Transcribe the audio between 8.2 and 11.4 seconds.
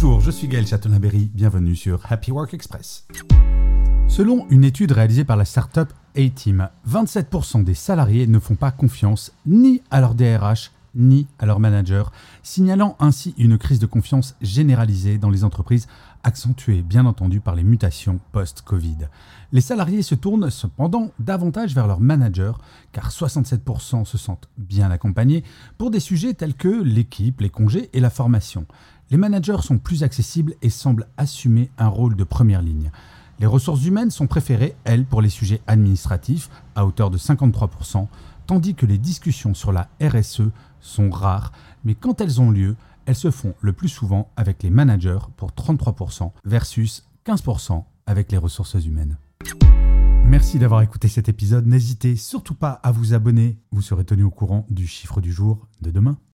ne font pas confiance ni à leur DRH ni